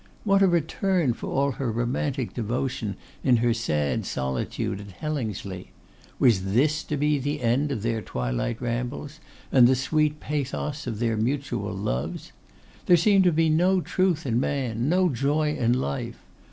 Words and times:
What 0.23 0.41
a 0.41 0.47
return 0.47 1.13
for 1.13 1.27
all 1.27 1.51
her 1.51 1.71
romantic 1.71 2.33
devotion 2.33 2.95
in 3.23 3.37
her 3.37 3.53
sad 3.53 4.03
solitude 4.03 4.79
at 4.81 4.91
Hellingsley. 4.93 5.69
Was 6.17 6.53
this 6.55 6.81
the 6.81 7.39
end 7.39 7.71
of 7.71 7.83
their 7.83 8.01
twilight 8.01 8.59
rambles, 8.59 9.19
and 9.51 9.67
the 9.67 9.75
sweet 9.75 10.19
pathos 10.19 10.87
of 10.87 10.97
their 10.97 11.17
mutual 11.17 11.73
loves? 11.75 12.31
There 12.87 12.97
seemed 12.97 13.25
to 13.25 13.31
be 13.31 13.47
no 13.47 13.79
truth 13.79 14.25
in 14.25 14.39
man, 14.39 14.89
no 14.89 15.07
joy 15.09 15.55
in 15.55 15.73
life! 15.73 16.17